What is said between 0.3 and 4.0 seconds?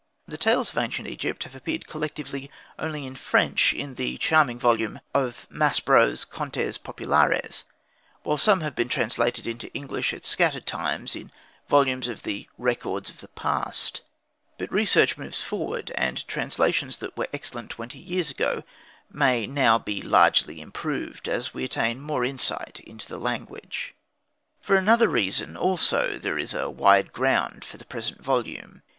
tales of ancient Egypt have appeared collectively only in French, in